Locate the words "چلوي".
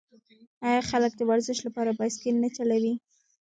2.57-2.93